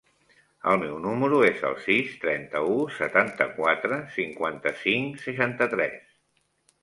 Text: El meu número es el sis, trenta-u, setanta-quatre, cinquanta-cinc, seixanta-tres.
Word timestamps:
El 0.69 0.79
meu 0.83 0.93
número 1.01 1.41
es 1.49 1.59
el 1.67 1.75
sis, 1.83 2.15
trenta-u, 2.23 2.79
setanta-quatre, 2.95 3.99
cinquanta-cinc, 4.15 5.19
seixanta-tres. 5.27 6.01